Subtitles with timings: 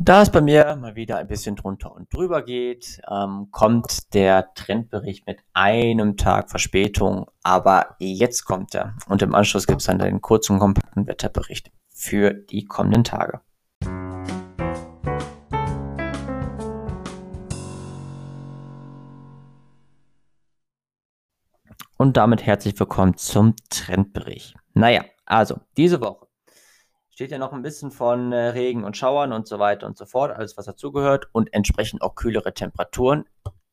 [0.00, 4.54] Da es bei mir mal wieder ein bisschen drunter und drüber geht, ähm, kommt der
[4.54, 8.94] Trendbericht mit einem Tag Verspätung, aber jetzt kommt er.
[9.08, 13.40] Und im Anschluss gibt es dann den kurzen kompakten Wetterbericht für die kommenden Tage.
[21.96, 24.54] Und damit herzlich willkommen zum Trendbericht.
[24.74, 26.27] Naja, also diese Woche
[27.18, 30.06] steht ja noch ein bisschen von äh, Regen und Schauern und so weiter und so
[30.06, 33.24] fort, alles was dazugehört und entsprechend auch kühlere Temperaturen.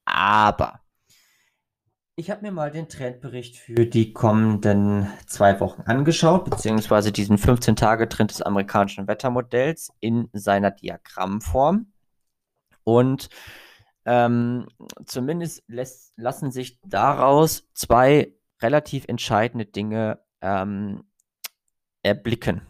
[0.03, 0.79] Aber
[2.15, 8.31] ich habe mir mal den Trendbericht für die kommenden zwei Wochen angeschaut, beziehungsweise diesen 15-Tage-Trend
[8.31, 11.93] des amerikanischen Wettermodells in seiner Diagrammform.
[12.83, 13.29] Und
[14.05, 14.65] ähm,
[15.05, 21.03] zumindest lässt, lassen sich daraus zwei relativ entscheidende Dinge ähm,
[22.01, 22.63] erblicken.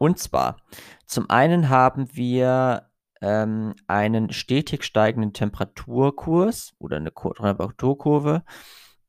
[0.00, 0.56] Und zwar,
[1.04, 2.88] zum einen haben wir
[3.20, 8.42] ähm, einen stetig steigenden Temperaturkurs oder eine Temperaturkurve,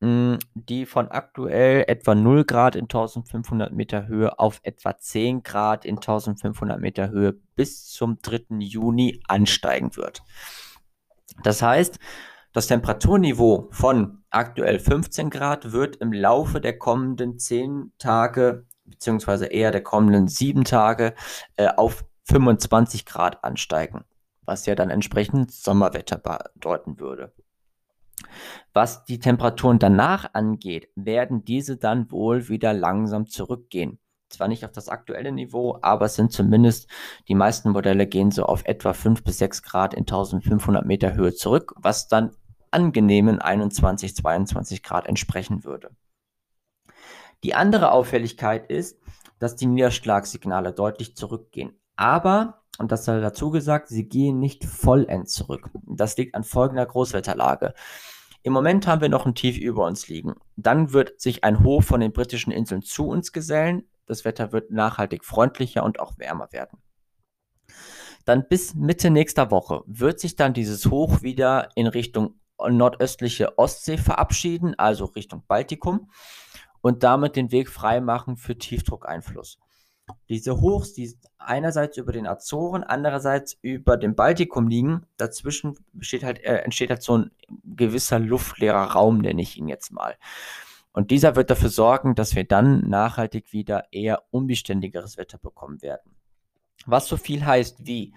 [0.01, 5.85] hm, die von aktuell etwa 0 Grad in 1500 Meter Höhe auf etwa 10 Grad
[5.85, 8.57] in 1500 Meter Höhe bis zum 3.
[8.59, 10.21] Juni ansteigen wird.
[11.41, 11.99] Das heißt,
[12.51, 19.71] das Temperaturniveau von aktuell 15 Grad wird im Laufe der kommenden 10 Tage beziehungsweise eher
[19.71, 21.15] der kommenden sieben Tage
[21.55, 24.05] äh, auf 25 Grad ansteigen,
[24.43, 27.33] was ja dann entsprechend Sommerwetter bedeuten würde.
[28.73, 33.99] Was die Temperaturen danach angeht, werden diese dann wohl wieder langsam zurückgehen.
[34.29, 36.89] Zwar nicht auf das aktuelle Niveau, aber es sind zumindest
[37.27, 41.33] die meisten Modelle gehen so auf etwa 5 bis 6 Grad in 1500 Meter Höhe
[41.33, 42.31] zurück, was dann
[42.71, 45.89] angenehmen 21, 22 Grad entsprechen würde.
[47.43, 48.99] Die andere Auffälligkeit ist,
[49.39, 51.73] dass die Niederschlagssignale deutlich zurückgehen.
[51.95, 55.69] Aber, und das sei dazu gesagt, sie gehen nicht vollends zurück.
[55.85, 57.73] Das liegt an folgender Großwetterlage.
[58.43, 60.35] Im Moment haben wir noch ein Tief über uns liegen.
[60.55, 63.87] Dann wird sich ein Hoch von den britischen Inseln zu uns gesellen.
[64.05, 66.79] Das Wetter wird nachhaltig freundlicher und auch wärmer werden.
[68.25, 73.97] Dann bis Mitte nächster Woche wird sich dann dieses Hoch wieder in Richtung nordöstliche Ostsee
[73.97, 76.09] verabschieden, also Richtung Baltikum
[76.81, 79.59] und damit den Weg freimachen für Tiefdruckeinfluss.
[80.29, 86.43] Diese Hochs, die einerseits über den Azoren, andererseits über dem Baltikum liegen, dazwischen besteht halt,
[86.43, 87.31] äh, entsteht halt so ein
[87.63, 90.17] gewisser luftleerer Raum, nenne ich ihn jetzt mal.
[90.93, 96.15] Und dieser wird dafür sorgen, dass wir dann nachhaltig wieder eher unbeständigeres Wetter bekommen werden.
[96.85, 98.13] Was so viel heißt wie,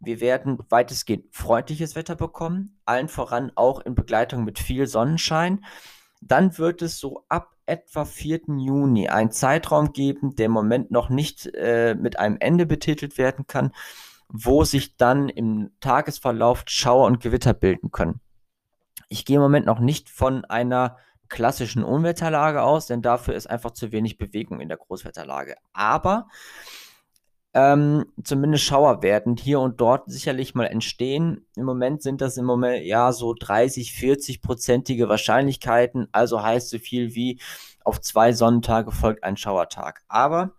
[0.00, 5.64] wir werden weitestgehend freundliches Wetter bekommen, allen voran auch in Begleitung mit viel Sonnenschein.
[6.22, 8.40] Dann wird es so ab etwa 4.
[8.58, 13.46] Juni einen Zeitraum geben, der im Moment noch nicht äh, mit einem Ende betitelt werden
[13.46, 13.72] kann,
[14.28, 18.20] wo sich dann im Tagesverlauf Schauer und Gewitter bilden können.
[19.08, 20.98] Ich gehe im Moment noch nicht von einer
[21.28, 25.54] klassischen Unwetterlage aus, denn dafür ist einfach zu wenig Bewegung in der Großwetterlage.
[25.72, 26.26] Aber
[27.52, 31.46] ähm, zumindest Schauer werden hier und dort sicherlich mal entstehen.
[31.56, 36.08] Im Moment sind das im Moment ja so 30, 40 prozentige Wahrscheinlichkeiten.
[36.12, 37.40] Also heißt so viel wie
[37.84, 40.02] auf zwei Sonnentage folgt ein Schauertag.
[40.08, 40.52] Aber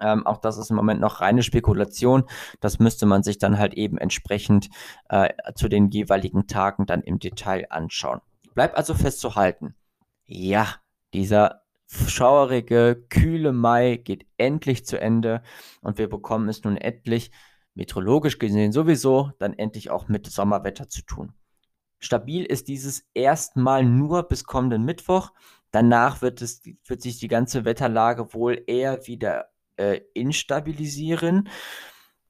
[0.00, 2.24] ähm, auch das ist im Moment noch reine Spekulation.
[2.60, 4.68] Das müsste man sich dann halt eben entsprechend
[5.08, 8.20] äh, zu den jeweiligen Tagen dann im Detail anschauen.
[8.54, 9.74] Bleibt also festzuhalten.
[10.26, 10.74] Ja,
[11.14, 15.42] dieser schauerige, kühle Mai geht endlich zu Ende
[15.80, 17.30] und wir bekommen es nun endlich,
[17.74, 21.32] meteorologisch gesehen sowieso, dann endlich auch mit Sommerwetter zu tun.
[22.00, 25.32] Stabil ist dieses erstmal nur bis kommenden Mittwoch.
[25.70, 31.48] Danach wird, es, wird sich die ganze Wetterlage wohl eher wieder äh, instabilisieren.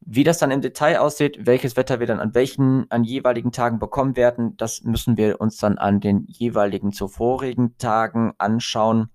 [0.00, 3.78] Wie das dann im Detail aussieht, welches Wetter wir dann an welchen, an jeweiligen Tagen
[3.78, 9.10] bekommen werden, das müssen wir uns dann an den jeweiligen zuvorigen Tagen anschauen.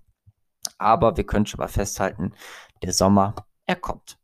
[0.78, 2.34] Aber wir können schon mal festhalten,
[2.82, 3.36] der Sommer,
[3.66, 4.18] er kommt.